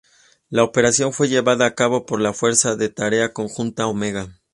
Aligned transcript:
La 0.49 0.63
operación 0.63 1.13
fue 1.13 1.27
llevada 1.29 1.67
a 1.67 1.75
cabo 1.75 2.07
por 2.07 2.19
la 2.21 2.33
Fuerza 2.33 2.75
de 2.75 2.89
Tarea 2.89 3.33
Conjunta 3.33 3.85
Omega. 3.85 4.31